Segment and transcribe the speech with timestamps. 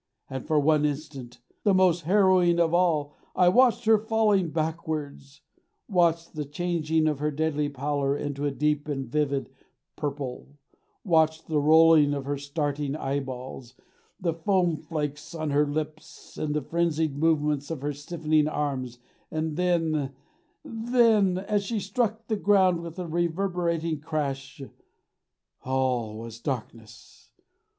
[0.45, 5.41] For one instant the most harrowing of all I watched her falling backwards;
[5.87, 9.51] watched the changing of her deadly pallor into a deep and vivid
[9.95, 10.57] purple,
[11.05, 13.75] watched the rolling of her starting eyeballs,
[14.19, 18.97] the foam flakes on her lips, and the frenzied movements of her stiffening arms
[19.29, 20.13] and then
[20.65, 24.63] THEN as she struck the ground with a reverberating crash
[25.63, 27.29] all was darkness.